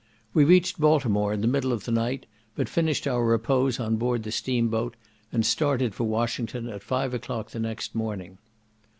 [0.33, 4.23] We reached Baltimore in the middle of the night, but finished our repose on board
[4.23, 4.95] the steam boat,
[5.31, 8.39] and started for Washington at five o'clock the next morning.